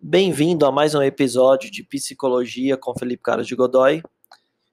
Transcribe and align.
Bem-vindo 0.00 0.64
a 0.64 0.70
mais 0.70 0.94
um 0.94 1.02
episódio 1.02 1.68
de 1.68 1.82
Psicologia 1.82 2.76
com 2.76 2.94
Felipe 2.94 3.24
Carlos 3.24 3.48
de 3.48 3.56
Godoy. 3.56 4.02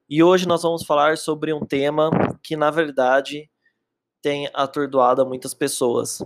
E 0.07 0.21
hoje 0.21 0.47
nós 0.47 0.61
vamos 0.61 0.83
falar 0.83 1.17
sobre 1.17 1.51
um 1.51 1.65
tema 1.65 2.11
que, 2.43 2.55
na 2.55 2.69
verdade, 2.69 3.49
tem 4.21 4.47
atordoado 4.53 5.25
muitas 5.25 5.55
pessoas. 5.55 6.21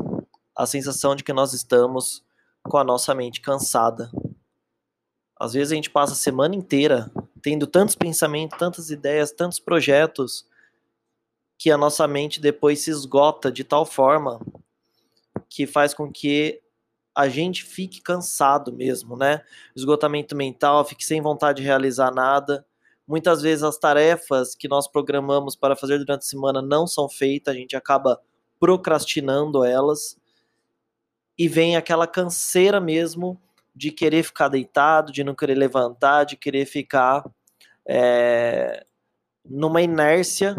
A 0.54 0.66
sensação 0.66 1.16
de 1.16 1.24
que 1.24 1.32
nós 1.32 1.54
estamos 1.54 2.26
com 2.64 2.78
a 2.78 2.84
nossa 2.84 3.16
mente 3.16 3.40
cansada. 3.40 4.12
Às 5.40 5.54
vezes 5.54 5.72
a 5.72 5.76
gente 5.76 5.90
passa 5.90 6.12
a 6.12 6.18
semana 6.18 6.54
inteira 6.54 7.10
tendo 7.42 7.66
tantos 7.66 7.96
pensamentos, 7.96 8.58
tantas 8.58 8.90
ideias, 8.90 9.32
tantos 9.32 9.60
projetos, 9.60 10.46
que 11.58 11.72
a 11.72 11.78
nossa 11.78 12.08
mente 12.08 12.42
depois 12.42 12.82
se 12.82 12.92
esgota 12.92 13.52
de 13.52 13.64
tal 13.64 13.86
forma 13.86 14.40
que 15.50 15.66
faz 15.66 15.94
com 15.94 16.12
que 16.12 16.62
a 17.16 17.30
gente 17.30 17.64
fique 17.64 18.02
cansado 18.02 18.74
mesmo, 18.74 19.16
né? 19.16 19.42
Esgotamento 19.74 20.36
mental, 20.36 20.84
fique 20.84 21.06
sem 21.06 21.22
vontade 21.22 21.62
de 21.62 21.68
realizar 21.68 22.14
nada. 22.14 22.66
Muitas 23.08 23.42
vezes 23.42 23.64
as 23.64 23.78
tarefas 23.78 24.54
que 24.54 24.68
nós 24.68 24.88
programamos 24.88 25.56
para 25.56 25.76
fazer 25.76 25.98
durante 25.98 26.24
a 26.24 26.28
semana 26.28 26.62
não 26.62 26.86
são 26.86 27.08
feitas, 27.08 27.56
a 27.56 27.58
gente 27.58 27.76
acaba 27.76 28.20
procrastinando 28.60 29.64
elas. 29.64 30.18
E 31.38 31.48
vem 31.48 31.78
aquela 31.78 32.08
canseira 32.08 32.82
mesmo 32.82 33.40
de 33.74 33.92
querer 33.92 34.24
ficar 34.24 34.50
deitado, 34.50 35.12
de 35.12 35.24
não 35.24 35.36
querer 35.36 35.56
levantar, 35.56 36.26
de 36.26 36.36
querer 36.36 36.66
ficar 36.66 37.30
é, 37.88 38.86
numa 39.46 39.82
inércia 39.82 40.56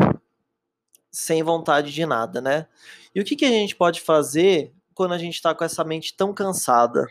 sem 1.16 1.42
vontade 1.42 1.92
de 1.92 2.04
nada, 2.04 2.42
né? 2.42 2.68
E 3.14 3.18
o 3.18 3.24
que, 3.24 3.34
que 3.34 3.46
a 3.46 3.50
gente 3.50 3.74
pode 3.74 4.02
fazer 4.02 4.70
quando 4.94 5.14
a 5.14 5.18
gente 5.18 5.32
está 5.32 5.54
com 5.54 5.64
essa 5.64 5.82
mente 5.82 6.14
tão 6.14 6.34
cansada? 6.34 7.06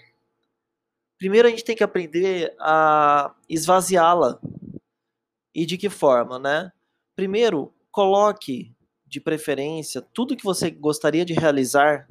Primeiro 1.18 1.48
a 1.48 1.52
gente 1.52 1.64
tem 1.64 1.76
que 1.76 1.84
aprender 1.84 2.56
a 2.60 3.34
esvaziá-la. 3.50 4.40
E 5.56 5.66
de 5.66 5.76
que 5.76 5.90
forma, 5.90 6.38
né? 6.38 6.72
Primeiro, 7.16 7.74
coloque 7.92 8.76
de 9.08 9.20
preferência 9.20 10.04
tudo 10.14 10.38
que 10.38 10.44
você 10.44 10.70
gostaria 10.70 11.26
de 11.26 11.34
realizar 11.34 12.08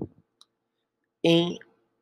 em 1.23 1.61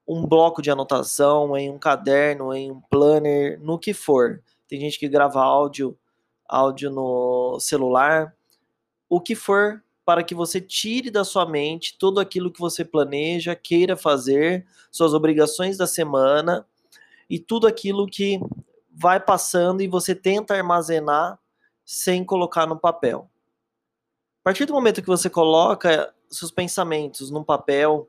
um 0.08 0.26
bloco 0.26 0.62
de 0.62 0.70
anotação, 0.70 1.54
em 1.54 1.68
um 1.68 1.78
caderno, 1.78 2.54
em 2.54 2.72
um 2.72 2.80
planner, 2.80 3.60
no 3.60 3.78
que 3.78 3.92
for. 3.92 4.42
Tem 4.66 4.80
gente 4.80 4.98
que 4.98 5.06
grava 5.06 5.42
áudio, 5.42 5.98
áudio 6.48 6.90
no 6.90 7.60
celular, 7.60 8.34
o 9.12 9.20
que 9.20 9.34
for 9.34 9.84
para 10.06 10.24
que 10.24 10.34
você 10.34 10.58
tire 10.58 11.10
da 11.10 11.22
sua 11.22 11.44
mente 11.44 11.98
tudo 11.98 12.18
aquilo 12.18 12.50
que 12.50 12.58
você 12.58 12.82
planeja, 12.82 13.54
queira 13.54 13.94
fazer, 13.94 14.66
suas 14.90 15.12
obrigações 15.12 15.76
da 15.76 15.86
semana 15.86 16.66
e 17.28 17.38
tudo 17.38 17.66
aquilo 17.66 18.06
que 18.06 18.40
vai 18.90 19.20
passando 19.20 19.82
e 19.82 19.86
você 19.86 20.14
tenta 20.14 20.54
armazenar 20.54 21.38
sem 21.84 22.24
colocar 22.24 22.66
no 22.66 22.80
papel. 22.80 23.30
A 24.40 24.44
partir 24.44 24.64
do 24.64 24.72
momento 24.72 25.02
que 25.02 25.08
você 25.08 25.28
coloca 25.28 26.10
seus 26.30 26.50
pensamentos 26.50 27.30
num 27.30 27.44
papel 27.44 28.08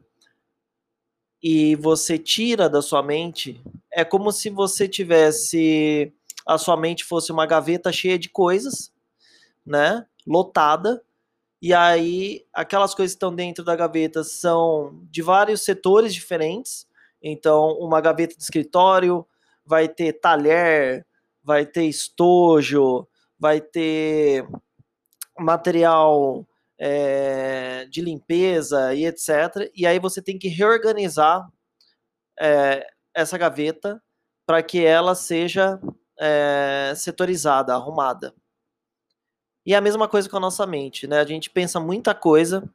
e 1.43 1.75
você 1.75 2.17
tira 2.17 2.69
da 2.69 2.81
sua 2.81 3.03
mente, 3.03 3.61
é 3.91 4.05
como 4.05 4.31
se 4.31 4.49
você 4.49 4.87
tivesse 4.87 6.13
a 6.45 6.57
sua 6.57 6.77
mente 6.77 7.03
fosse 7.03 7.29
uma 7.29 7.45
gaveta 7.45 7.91
cheia 7.91 8.17
de 8.17 8.29
coisas, 8.29 8.93
né? 9.65 10.07
Lotada 10.25 11.01
e 11.65 11.73
aí, 11.73 12.45
aquelas 12.51 12.93
coisas 12.93 13.13
que 13.13 13.15
estão 13.15 13.33
dentro 13.33 13.63
da 13.63 13.73
gaveta 13.73 14.21
são 14.21 14.99
de 15.09 15.21
vários 15.21 15.61
setores 15.61 16.13
diferentes. 16.13 16.85
Então, 17.21 17.77
uma 17.79 18.01
gaveta 18.01 18.35
de 18.35 18.43
escritório 18.43 19.25
vai 19.65 19.87
ter 19.87 20.11
talher, 20.19 21.05
vai 21.41 21.65
ter 21.65 21.85
estojo, 21.85 23.07
vai 23.39 23.61
ter 23.61 24.45
material 25.39 26.45
é, 26.77 27.85
de 27.89 28.01
limpeza 28.01 28.93
e 28.93 29.05
etc. 29.05 29.71
E 29.73 29.87
aí 29.87 29.99
você 29.99 30.21
tem 30.21 30.37
que 30.37 30.49
reorganizar 30.49 31.49
é, 32.37 32.85
essa 33.13 33.37
gaveta 33.37 34.03
para 34.45 34.61
que 34.61 34.83
ela 34.83 35.15
seja 35.15 35.79
é, 36.19 36.91
setorizada, 36.93 37.73
arrumada. 37.73 38.33
E 39.65 39.73
é 39.73 39.77
a 39.77 39.81
mesma 39.81 40.07
coisa 40.07 40.29
com 40.29 40.37
a 40.37 40.41
nossa 40.41 40.65
mente, 40.65 41.07
né? 41.07 41.19
A 41.19 41.25
gente 41.25 41.49
pensa 41.49 41.79
muita 41.79 42.13
coisa, 42.13 42.69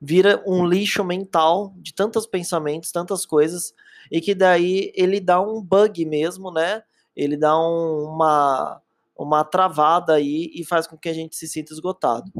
vira 0.00 0.42
um 0.46 0.66
lixo 0.66 1.04
mental 1.04 1.74
de 1.76 1.92
tantos 1.92 2.26
pensamentos, 2.26 2.90
tantas 2.90 3.26
coisas, 3.26 3.74
e 4.10 4.20
que 4.20 4.34
daí 4.34 4.90
ele 4.94 5.20
dá 5.20 5.40
um 5.40 5.62
bug 5.62 6.04
mesmo, 6.06 6.50
né? 6.50 6.82
Ele 7.14 7.36
dá 7.36 7.58
um, 7.58 8.04
uma, 8.04 8.80
uma 9.16 9.44
travada 9.44 10.14
aí 10.14 10.50
e 10.54 10.64
faz 10.64 10.86
com 10.86 10.96
que 10.96 11.08
a 11.08 11.12
gente 11.12 11.36
se 11.36 11.46
sinta 11.46 11.74
esgotado. 11.74 12.32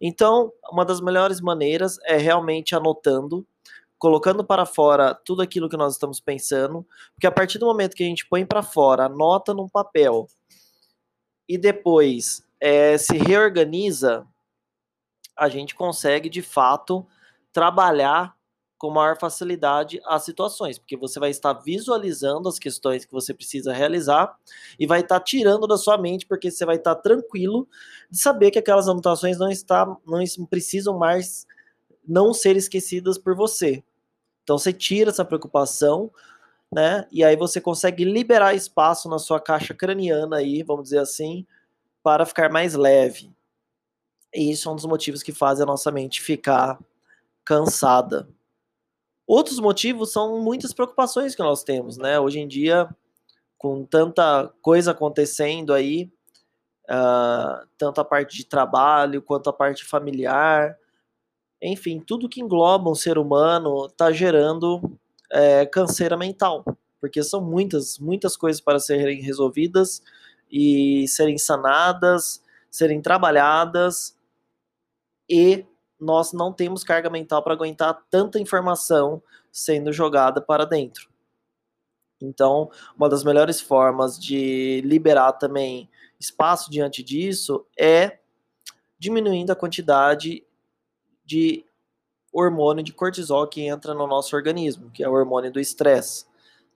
Então, 0.00 0.50
uma 0.70 0.84
das 0.84 1.00
melhores 1.00 1.40
maneiras 1.40 1.98
é 2.04 2.16
realmente 2.16 2.74
anotando, 2.74 3.46
colocando 3.98 4.42
para 4.42 4.64
fora 4.64 5.14
tudo 5.14 5.42
aquilo 5.42 5.68
que 5.68 5.76
nós 5.76 5.92
estamos 5.92 6.18
pensando, 6.18 6.86
porque 7.14 7.26
a 7.26 7.30
partir 7.30 7.58
do 7.58 7.66
momento 7.66 7.94
que 7.94 8.02
a 8.02 8.06
gente 8.06 8.26
põe 8.26 8.46
para 8.46 8.62
fora, 8.62 9.04
anota 9.04 9.52
num 9.52 9.68
papel 9.68 10.26
e 11.48 11.58
depois 11.58 12.42
é, 12.62 12.96
se 12.96 13.18
reorganiza, 13.18 14.24
a 15.36 15.48
gente 15.48 15.74
consegue 15.74 16.28
de 16.28 16.40
fato 16.40 17.04
trabalhar 17.52 18.36
com 18.78 18.88
maior 18.88 19.18
facilidade 19.18 20.00
as 20.06 20.24
situações, 20.24 20.78
porque 20.78 20.96
você 20.96 21.18
vai 21.18 21.30
estar 21.30 21.54
visualizando 21.54 22.48
as 22.48 22.60
questões 22.60 23.04
que 23.04 23.10
você 23.10 23.34
precisa 23.34 23.72
realizar 23.72 24.32
e 24.78 24.86
vai 24.86 25.00
estar 25.00 25.18
tirando 25.18 25.66
da 25.66 25.76
sua 25.76 25.98
mente, 25.98 26.24
porque 26.24 26.52
você 26.52 26.64
vai 26.64 26.76
estar 26.76 26.94
tranquilo 26.94 27.66
de 28.08 28.20
saber 28.20 28.52
que 28.52 28.60
aquelas 28.60 28.88
anotações 28.88 29.38
não, 29.38 29.50
está, 29.50 29.84
não 30.06 30.46
precisam 30.48 30.96
mais 30.96 31.44
não 32.06 32.32
ser 32.32 32.56
esquecidas 32.56 33.18
por 33.18 33.34
você. 33.34 33.82
Então 34.44 34.56
você 34.56 34.72
tira 34.72 35.10
essa 35.10 35.24
preocupação, 35.24 36.12
né? 36.72 37.08
E 37.10 37.24
aí 37.24 37.34
você 37.34 37.60
consegue 37.60 38.04
liberar 38.04 38.54
espaço 38.54 39.08
na 39.08 39.18
sua 39.18 39.40
caixa 39.40 39.74
craniana 39.74 40.36
aí, 40.36 40.62
vamos 40.62 40.84
dizer 40.84 40.98
assim, 40.98 41.44
para 42.02 42.26
ficar 42.26 42.50
mais 42.50 42.74
leve. 42.74 43.32
E 44.34 44.50
isso 44.50 44.68
é 44.68 44.72
um 44.72 44.76
dos 44.76 44.86
motivos 44.86 45.22
que 45.22 45.32
faz 45.32 45.60
a 45.60 45.66
nossa 45.66 45.90
mente 45.90 46.20
ficar 46.20 46.78
cansada. 47.44 48.28
Outros 49.26 49.58
motivos 49.60 50.12
são 50.12 50.40
muitas 50.40 50.72
preocupações 50.72 51.34
que 51.34 51.42
nós 51.42 51.62
temos, 51.62 51.96
né? 51.96 52.18
Hoje 52.18 52.40
em 52.40 52.48
dia, 52.48 52.88
com 53.58 53.84
tanta 53.84 54.52
coisa 54.60 54.90
acontecendo 54.90 55.72
aí, 55.72 56.10
uh, 56.90 57.66
tanto 57.78 58.00
a 58.00 58.04
parte 58.04 58.36
de 58.36 58.44
trabalho 58.44 59.22
quanto 59.22 59.48
a 59.48 59.52
parte 59.52 59.84
familiar, 59.84 60.76
enfim, 61.62 62.00
tudo 62.00 62.28
que 62.28 62.40
engloba 62.40 62.90
um 62.90 62.94
ser 62.94 63.18
humano 63.18 63.86
está 63.86 64.10
gerando 64.10 64.98
é, 65.30 65.64
canseira 65.64 66.16
mental, 66.16 66.64
porque 67.00 67.22
são 67.22 67.40
muitas, 67.40 67.98
muitas 68.00 68.36
coisas 68.36 68.60
para 68.60 68.80
serem 68.80 69.22
resolvidas 69.22 70.02
e 70.52 71.08
serem 71.08 71.38
sanadas, 71.38 72.42
serem 72.70 73.00
trabalhadas, 73.00 74.14
e 75.28 75.64
nós 75.98 76.32
não 76.32 76.52
temos 76.52 76.84
carga 76.84 77.08
mental 77.08 77.42
para 77.42 77.54
aguentar 77.54 78.02
tanta 78.10 78.38
informação 78.38 79.22
sendo 79.50 79.92
jogada 79.92 80.40
para 80.40 80.66
dentro. 80.66 81.08
Então, 82.20 82.70
uma 82.96 83.08
das 83.08 83.24
melhores 83.24 83.60
formas 83.60 84.18
de 84.18 84.80
liberar 84.84 85.32
também 85.32 85.88
espaço 86.20 86.70
diante 86.70 87.02
disso 87.02 87.66
é 87.76 88.18
diminuindo 88.98 89.50
a 89.50 89.56
quantidade 89.56 90.44
de 91.24 91.64
hormônio 92.32 92.82
de 92.82 92.92
cortisol 92.92 93.46
que 93.48 93.62
entra 93.62 93.92
no 93.92 94.06
nosso 94.06 94.34
organismo, 94.36 94.90
que 94.90 95.02
é 95.02 95.08
o 95.08 95.12
hormônio 95.12 95.52
do 95.52 95.60
estresse, 95.60 96.26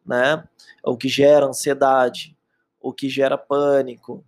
né? 0.05 0.47
O 0.83 0.97
que 0.97 1.09
gera 1.09 1.47
ansiedade, 1.47 2.36
o 2.87 2.93
que 2.93 3.09
gera 3.09 3.37
pânico, 3.37 4.25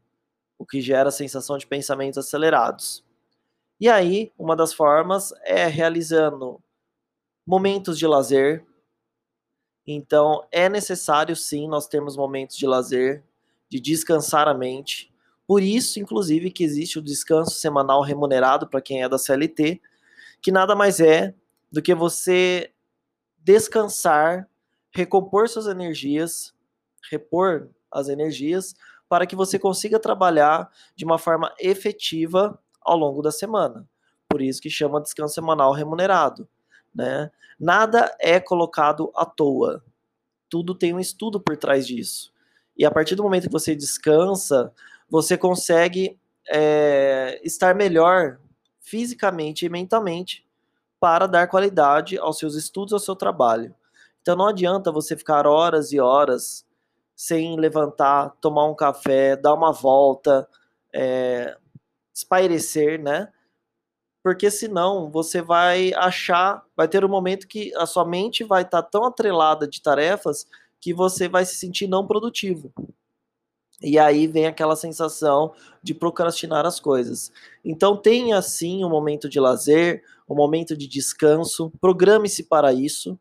o 0.58 0.66
que 0.66 0.81
gera 0.81 1.12
sensação 1.12 1.56
de 1.56 1.64
pensamentos 1.64 2.19
acelerados. 2.19 3.05
E 3.78 3.88
aí, 3.88 4.32
uma 4.37 4.56
das 4.56 4.72
formas 4.72 5.32
é 5.44 5.66
realizando 5.69 6.60
momentos 7.46 7.96
de 7.96 8.05
lazer. 8.05 8.66
Então, 9.87 10.44
é 10.50 10.69
necessário 10.69 11.37
sim 11.37 11.69
nós 11.69 11.87
termos 11.87 12.16
momentos 12.16 12.56
de 12.56 12.66
lazer, 12.66 13.22
de 13.69 13.78
descansar 13.78 14.49
a 14.49 14.55
mente. 14.55 15.14
Por 15.46 15.62
isso, 15.62 16.00
inclusive, 16.00 16.50
que 16.50 16.64
existe 16.64 16.99
o 16.99 17.02
descanso 17.02 17.52
semanal 17.52 18.02
remunerado 18.02 18.66
para 18.66 18.82
quem 18.82 19.05
é 19.05 19.08
da 19.08 19.19
CLT, 19.19 19.81
que 20.43 20.50
nada 20.50 20.75
mais 20.75 20.99
é 20.99 21.32
do 21.70 21.81
que 21.81 21.94
você 21.94 22.72
descansar, 23.38 24.50
recompor 24.90 25.49
suas 25.49 25.69
energias, 25.69 26.52
repor 27.08 27.70
as 27.90 28.08
energias 28.08 28.75
para 29.08 29.26
que 29.26 29.37
você 29.37 29.58
consiga 29.58 29.99
trabalhar 29.99 30.70
de 30.94 31.05
uma 31.05 31.19
forma 31.19 31.52
efetiva 31.58 32.58
ao 32.81 32.96
longo 32.96 33.23
da 33.23 33.32
semana. 33.32 33.88
Por 34.29 34.43
isso 34.43 34.61
que 34.61 34.69
chama 34.69 35.00
descanso 35.00 35.35
semanal 35.35 35.73
remunerado, 35.73 36.49
né? 36.94 37.31
Nada 37.58 38.14
é 38.20 38.38
colocado 38.38 39.11
à 39.17 39.25
toa. 39.25 39.82
Tudo 40.49 40.75
tem 40.75 40.94
um 40.94 41.00
estudo 41.00 41.40
por 41.40 41.56
trás 41.56 41.87
disso. 41.87 42.32
E 42.76 42.85
a 42.85 42.90
partir 42.90 43.14
do 43.14 43.23
momento 43.23 43.46
que 43.46 43.52
você 43.52 43.75
descansa, 43.75 44.73
você 45.11 45.37
consegue 45.37 46.19
é, 46.49 47.41
estar 47.43 47.75
melhor 47.75 48.38
fisicamente 48.81 49.67
e 49.67 49.69
mentalmente 49.69 50.46
para 51.00 51.26
dar 51.26 51.49
qualidade 51.49 52.19
aos 52.19 52.38
seus 52.38 52.55
estudos, 52.55 52.93
ao 52.93 52.99
seu 52.99 53.17
trabalho. 53.17 53.75
Então 54.23 54.37
não 54.37 54.46
adianta 54.46 54.93
você 54.93 55.17
ficar 55.17 55.46
horas 55.46 55.93
e 55.93 55.99
horas 55.99 56.64
sem 57.19 57.59
levantar, 57.59 58.31
tomar 58.41 58.67
um 58.67 58.76
café, 58.76 59.35
dar 59.35 59.53
uma 59.53 59.73
volta, 59.73 60.49
é, 60.94 61.59
espairecer, 62.15 63.03
né? 63.03 63.32
Porque 64.23 64.49
senão 64.53 65.11
você 65.11 65.43
vai 65.43 65.93
achar, 65.94 66.65
vai 66.76 66.87
ter 66.87 67.05
um 67.05 67.09
momento 67.09 67.49
que 67.49 67.75
a 67.75 67.87
sua 67.87 68.05
mente 68.05 68.44
vai 68.44 68.62
estar 68.62 68.82
tá 68.82 68.88
tão 68.88 69.05
atrelada 69.05 69.67
de 69.67 69.82
tarefas 69.82 70.47
que 70.81 70.94
você 70.94 71.29
vai 71.29 71.44
se 71.44 71.56
sentir 71.56 71.88
não 71.88 72.06
produtivo. 72.06 72.73
E 73.82 73.99
aí 73.99 74.29
vem 74.29 74.47
aquela 74.47 74.76
sensação 74.76 75.53
de 75.82 75.94
procrastinar 75.94 76.65
as 76.67 76.79
coisas. 76.79 77.32
Então 77.65 77.97
tenha 77.97 78.41
sim 78.43 78.85
um 78.85 78.88
momento 78.88 79.29
de 79.29 79.41
lazer, 79.41 80.05
um 80.29 80.37
momento 80.37 80.76
de 80.76 80.87
descanso, 80.87 81.73
programe-se 81.81 82.44
para 82.44 82.73
isso, 82.73 83.19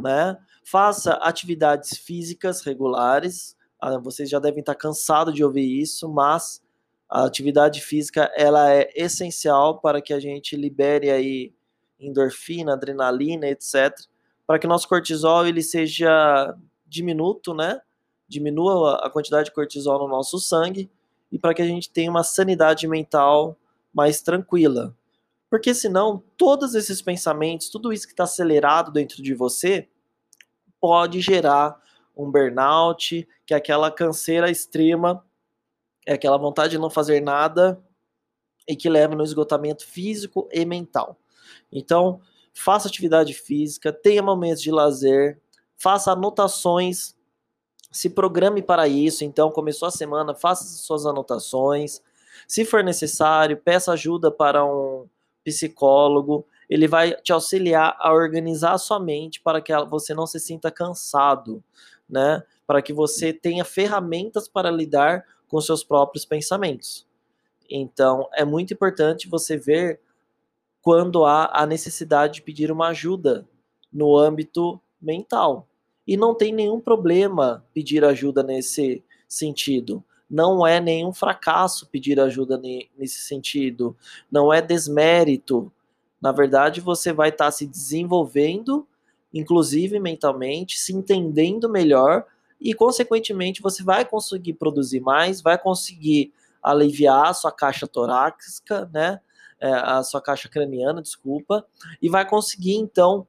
né? 0.00 0.36
Faça 0.64 1.12
atividades 1.14 1.96
físicas 1.98 2.62
regulares. 2.62 3.56
Ah, 3.80 3.98
vocês 3.98 4.30
já 4.30 4.38
devem 4.38 4.60
estar 4.60 4.74
cansados 4.74 5.34
de 5.34 5.44
ouvir 5.44 5.80
isso, 5.80 6.08
mas 6.08 6.62
a 7.08 7.24
atividade 7.24 7.80
física 7.80 8.32
ela 8.34 8.72
é 8.72 8.90
essencial 8.96 9.78
para 9.80 10.00
que 10.00 10.12
a 10.12 10.18
gente 10.18 10.56
libere 10.56 11.10
aí 11.10 11.54
endorfina, 12.00 12.72
adrenalina, 12.72 13.46
etc, 13.46 13.94
para 14.46 14.58
que 14.58 14.66
nosso 14.66 14.88
cortisol 14.88 15.46
ele 15.46 15.62
seja 15.62 16.56
diminuto, 16.86 17.54
né? 17.54 17.80
Diminua 18.26 18.96
a 19.04 19.10
quantidade 19.10 19.46
de 19.46 19.54
cortisol 19.54 19.98
no 19.98 20.08
nosso 20.08 20.38
sangue 20.38 20.90
e 21.30 21.38
para 21.38 21.54
que 21.54 21.62
a 21.62 21.66
gente 21.66 21.90
tenha 21.90 22.10
uma 22.10 22.24
sanidade 22.24 22.86
mental 22.88 23.56
mais 23.92 24.20
tranquila. 24.22 24.94
Porque 25.50 25.72
senão, 25.72 26.22
todos 26.36 26.74
esses 26.74 27.00
pensamentos, 27.00 27.68
tudo 27.68 27.92
isso 27.92 28.06
que 28.06 28.12
está 28.12 28.24
acelerado 28.24 28.90
dentro 28.90 29.22
de 29.22 29.34
você, 29.34 29.88
pode 30.84 31.22
gerar 31.22 31.80
um 32.14 32.30
burnout, 32.30 33.26
que 33.46 33.54
é 33.54 33.56
aquela 33.56 33.90
canseira 33.90 34.50
extrema, 34.50 35.24
é 36.06 36.12
aquela 36.12 36.36
vontade 36.36 36.72
de 36.72 36.78
não 36.78 36.90
fazer 36.90 37.22
nada 37.22 37.82
e 38.68 38.76
que 38.76 38.90
leva 38.90 39.14
no 39.14 39.24
esgotamento 39.24 39.86
físico 39.86 40.46
e 40.52 40.62
mental. 40.66 41.18
Então, 41.72 42.20
faça 42.52 42.86
atividade 42.86 43.32
física, 43.32 43.94
tenha 43.94 44.22
momentos 44.22 44.62
de 44.62 44.70
lazer, 44.70 45.40
faça 45.78 46.12
anotações, 46.12 47.16
se 47.90 48.10
programe 48.10 48.60
para 48.60 48.86
isso. 48.86 49.24
Então, 49.24 49.50
começou 49.50 49.88
a 49.88 49.90
semana, 49.90 50.34
faça 50.34 50.64
suas 50.64 51.06
anotações. 51.06 52.02
Se 52.46 52.62
for 52.62 52.84
necessário, 52.84 53.56
peça 53.56 53.90
ajuda 53.90 54.30
para 54.30 54.62
um 54.66 55.08
psicólogo 55.42 56.46
ele 56.68 56.88
vai 56.88 57.12
te 57.12 57.32
auxiliar 57.32 57.96
a 57.98 58.12
organizar 58.12 58.72
a 58.72 58.78
sua 58.78 58.98
mente 58.98 59.40
para 59.40 59.60
que 59.60 59.72
você 59.86 60.14
não 60.14 60.26
se 60.26 60.40
sinta 60.40 60.70
cansado, 60.70 61.62
né? 62.08 62.42
Para 62.66 62.80
que 62.80 62.92
você 62.92 63.32
tenha 63.32 63.64
ferramentas 63.64 64.48
para 64.48 64.70
lidar 64.70 65.24
com 65.48 65.60
seus 65.60 65.84
próprios 65.84 66.24
pensamentos. 66.24 67.06
Então, 67.68 68.28
é 68.34 68.44
muito 68.44 68.74
importante 68.74 69.28
você 69.28 69.56
ver 69.56 70.00
quando 70.82 71.24
há 71.24 71.50
a 71.52 71.66
necessidade 71.66 72.34
de 72.34 72.42
pedir 72.42 72.70
uma 72.70 72.88
ajuda 72.88 73.48
no 73.92 74.16
âmbito 74.16 74.80
mental. 75.00 75.68
E 76.06 76.16
não 76.16 76.34
tem 76.34 76.52
nenhum 76.52 76.80
problema 76.80 77.64
pedir 77.72 78.04
ajuda 78.04 78.42
nesse 78.42 79.02
sentido. 79.26 80.04
Não 80.28 80.66
é 80.66 80.80
nenhum 80.80 81.12
fracasso 81.12 81.88
pedir 81.88 82.20
ajuda 82.20 82.58
nesse 82.58 83.22
sentido. 83.22 83.96
Não 84.30 84.52
é 84.52 84.60
desmérito 84.60 85.72
na 86.24 86.32
verdade, 86.32 86.80
você 86.80 87.12
vai 87.12 87.28
estar 87.28 87.44
tá 87.44 87.50
se 87.50 87.66
desenvolvendo, 87.66 88.88
inclusive 89.30 90.00
mentalmente, 90.00 90.78
se 90.78 90.94
entendendo 90.94 91.68
melhor 91.68 92.24
e, 92.58 92.72
consequentemente, 92.72 93.60
você 93.60 93.84
vai 93.84 94.06
conseguir 94.06 94.54
produzir 94.54 95.00
mais, 95.00 95.42
vai 95.42 95.58
conseguir 95.58 96.32
aliviar 96.62 97.26
a 97.26 97.34
sua 97.34 97.52
caixa 97.52 97.86
torácica, 97.86 98.88
né? 98.90 99.20
É, 99.60 99.70
a 99.70 100.02
sua 100.02 100.22
caixa 100.22 100.48
craniana, 100.48 101.02
desculpa, 101.02 101.66
e 102.00 102.08
vai 102.08 102.26
conseguir 102.26 102.76
então 102.76 103.26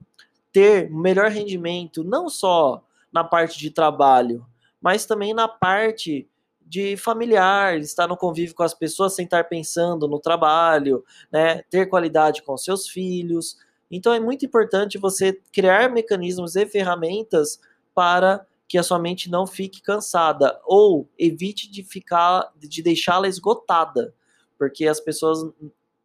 ter 0.53 0.89
melhor 0.89 1.29
rendimento, 1.29 2.01
não 2.01 2.29
só 2.29 2.81
na 3.11 3.25
parte 3.25 3.59
de 3.59 3.71
trabalho, 3.71 4.45
mas 4.81 5.05
também 5.05 5.33
na 5.33 5.49
parte 5.49 6.29
de 6.65 6.97
familiar, 6.97 7.77
estar 7.77 8.07
no 8.07 8.17
convívio 8.17 8.55
com 8.55 8.63
as 8.63 8.73
pessoas 8.73 9.13
sem 9.13 9.25
estar 9.25 9.43
pensando 9.45 10.07
no 10.07 10.19
trabalho, 10.19 11.05
né? 11.31 11.61
Ter 11.69 11.85
qualidade 11.85 12.41
com 12.41 12.57
seus 12.57 12.89
filhos. 12.89 13.57
Então 13.89 14.11
é 14.13 14.19
muito 14.19 14.45
importante 14.45 14.97
você 14.97 15.39
criar 15.53 15.91
mecanismos 15.91 16.55
e 16.55 16.65
ferramentas 16.65 17.59
para 17.93 18.45
que 18.67 18.77
a 18.77 18.83
sua 18.83 18.97
mente 18.97 19.29
não 19.29 19.45
fique 19.45 19.81
cansada 19.81 20.59
ou 20.65 21.07
evite 21.17 21.69
de 21.69 21.83
ficar 21.83 22.51
de 22.57 22.81
deixá-la 22.81 23.27
esgotada, 23.27 24.13
porque 24.57 24.87
as 24.87 24.99
pessoas 24.99 25.45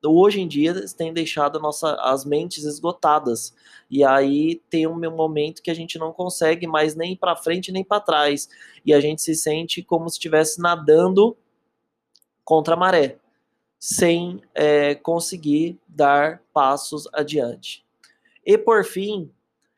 hoje 0.05 0.41
em 0.41 0.49
dia 0.49 0.75
têm 0.97 1.12
deixado 1.12 1.58
nossa, 1.61 1.94
as 2.00 2.25
mentes 2.25 2.64
esgotadas. 2.64 3.55
E 3.91 4.05
aí 4.05 4.62
tem 4.70 4.87
um 4.87 4.99
momento 5.11 5.62
que 5.62 5.70
a 5.70 5.75
gente 5.75 5.99
não 5.99 6.12
consegue 6.12 6.67
mais 6.67 6.94
nem 6.94 7.17
para 7.17 7.37
frente 7.37 7.73
nem 7.73 7.85
para 7.85 8.00
trás. 8.00 8.49
E 8.85 8.94
a 8.94 9.00
gente 9.00 9.23
se 9.23 9.35
sente 9.35 9.82
como 9.82 10.08
se 10.08 10.17
estivesse 10.17 10.61
nadando 10.61 11.37
contra 12.44 12.75
a 12.75 12.76
maré, 12.76 13.19
sem 13.79 14.41
é, 14.55 14.94
conseguir 14.94 15.79
dar 15.87 16.43
passos 16.53 17.08
adiante. 17.12 17.85
E 18.44 18.58
por 18.58 18.85
fim, 18.85 19.31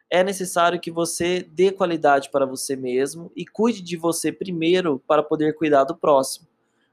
é 0.09 0.23
necessário 0.23 0.81
que 0.81 0.91
você 0.91 1.43
dê 1.43 1.73
qualidade 1.73 2.31
para 2.31 2.45
você 2.45 2.77
mesmo 2.77 3.33
e 3.35 3.47
cuide 3.47 3.83
de 3.83 3.97
você 3.97 4.31
primeiro 4.31 5.03
para 5.07 5.23
poder 5.23 5.55
cuidar 5.55 5.85
do 5.85 5.97
próximo. 5.97 6.47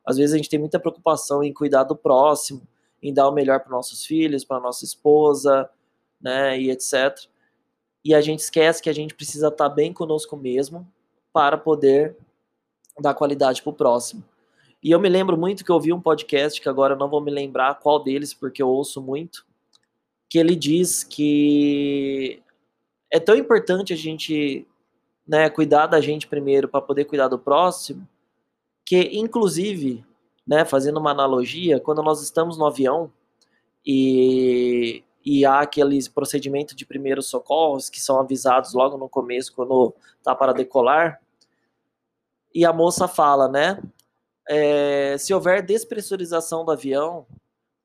Às 0.06 0.18
vezes 0.18 0.34
a 0.34 0.38
gente 0.38 0.50
tem 0.50 0.60
muita 0.60 0.80
preocupação 0.80 1.44
em 1.44 1.54
cuidar 1.54 1.84
do 1.84 1.96
próximo, 1.96 2.68
em 3.02 3.14
dar 3.14 3.28
o 3.28 3.32
melhor 3.32 3.60
para 3.60 3.72
nossos 3.72 4.06
filhos, 4.06 4.44
para 4.44 4.60
nossa 4.60 4.84
esposa, 4.84 5.70
né, 6.20 6.60
e 6.60 6.70
etc. 6.70 7.18
E 8.04 8.14
a 8.14 8.22
gente 8.22 8.40
esquece 8.40 8.82
que 8.82 8.90
a 8.90 8.94
gente 8.94 9.14
precisa 9.14 9.48
estar 9.48 9.70
tá 9.70 9.74
bem 9.74 9.94
conosco 9.94 10.36
mesmo 10.36 10.88
para 11.32 11.58
poder 11.58 12.16
dar 13.00 13.14
qualidade 13.14 13.62
para 13.62 13.70
o 13.70 13.76
próximo. 13.76 14.24
E 14.82 14.92
eu 14.92 15.00
me 15.00 15.10
lembro 15.10 15.38
muito 15.38 15.64
que 15.64 15.72
eu 15.72 15.76
ouvi 15.76 15.92
um 15.92 16.02
podcast, 16.02 16.60
que 16.62 16.70
agora 16.70 16.94
eu 16.94 16.98
não 16.98 17.10
vou 17.10 17.22
me 17.22 17.32
lembrar 17.32 17.80
qual 17.80 18.02
deles, 18.02 18.34
porque 18.34 18.62
eu 18.62 18.70
ouço 18.70 19.02
muito, 19.02 19.46
que 20.30 20.38
ele 20.38 20.56
diz 20.56 21.04
que 21.04 22.42
é 23.12 23.20
tão 23.20 23.36
importante 23.36 23.92
a 23.92 23.96
gente 23.96 24.66
né, 25.28 25.50
cuidar 25.50 25.88
da 25.88 26.00
gente 26.00 26.28
primeiro 26.28 26.68
para 26.68 26.82
poder 26.82 27.06
cuidar 27.06 27.28
do 27.28 27.38
próximo, 27.38 28.08
que 28.86 29.02
inclusive 29.14 30.04
né, 30.50 30.66
fazendo 30.66 31.00
uma 31.00 31.12
analogia, 31.12 31.80
quando 31.80 32.02
nós 32.02 32.24
estamos 32.24 32.58
no 32.58 32.66
avião 32.66 33.14
e, 33.86 35.04
e 35.24 35.46
há 35.46 35.60
aqueles 35.60 36.08
procedimentos 36.08 36.76
de 36.76 36.88
primeiros 36.88 37.28
socorros 37.28 37.88
que 37.88 38.02
são 38.02 38.20
avisados 38.20 38.74
logo 38.74 38.98
no 38.98 39.08
começo, 39.08 39.54
quando 39.54 39.94
está 40.18 40.34
para 40.34 40.52
decolar, 40.52 41.22
e 42.52 42.66
a 42.66 42.74
moça 42.74 43.08
fala, 43.08 43.48
né, 43.48 43.80
é, 44.50 45.16
se 45.20 45.32
houver 45.36 45.62
despressurização 45.62 46.66
do 46.66 46.72
avião, 46.72 47.28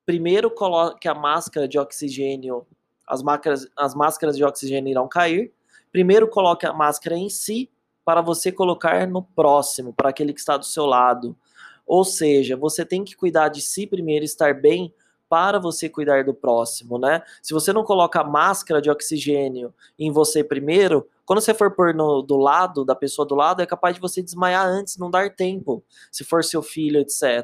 primeiro 0.03 0.49
coloque 0.49 1.07
a 1.07 1.13
máscara 1.13 1.67
de 1.67 1.77
oxigênio, 1.77 2.65
as 3.07 3.21
máscaras, 3.21 3.69
as 3.77 3.93
máscaras 3.93 4.35
de 4.35 4.43
oxigênio 4.43 4.89
irão 4.89 5.07
cair, 5.07 5.53
primeiro 5.91 6.27
coloque 6.27 6.65
a 6.65 6.73
máscara 6.73 7.15
em 7.15 7.29
si, 7.29 7.69
para 8.03 8.21
você 8.21 8.51
colocar 8.51 9.07
no 9.07 9.21
próximo, 9.21 9.93
para 9.93 10.09
aquele 10.09 10.33
que 10.33 10.39
está 10.39 10.57
do 10.57 10.65
seu 10.65 10.87
lado. 10.87 11.37
Ou 11.85 12.03
seja, 12.03 12.57
você 12.57 12.85
tem 12.85 13.03
que 13.03 13.15
cuidar 13.15 13.49
de 13.49 13.61
si 13.61 13.85
primeiro, 13.85 14.25
estar 14.25 14.53
bem 14.53 14.93
para 15.29 15.59
você 15.59 15.89
cuidar 15.89 16.23
do 16.23 16.33
próximo, 16.33 16.97
né? 16.97 17.21
Se 17.41 17.53
você 17.53 17.73
não 17.73 17.83
coloca 17.83 18.23
máscara 18.23 18.81
de 18.81 18.89
oxigênio 18.89 19.73
em 19.97 20.11
você 20.11 20.43
primeiro, 20.43 21.07
quando 21.25 21.41
você 21.41 21.53
for 21.53 21.71
pôr 21.71 21.93
no, 21.93 22.21
do 22.21 22.37
lado, 22.37 22.85
da 22.85 22.95
pessoa 22.95 23.27
do 23.27 23.35
lado, 23.35 23.61
é 23.61 23.65
capaz 23.65 23.95
de 23.95 24.01
você 24.01 24.21
desmaiar 24.21 24.65
antes, 24.65 24.97
não 24.97 25.09
dar 25.09 25.35
tempo, 25.35 25.83
se 26.11 26.23
for 26.23 26.43
seu 26.43 26.61
filho, 26.61 26.99
etc. 26.99 27.43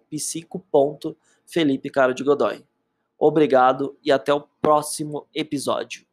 Obrigado 3.18 3.96
e 4.02 4.10
até 4.12 4.34
o 4.34 4.42
próximo 4.60 5.26
episódio. 5.34 6.06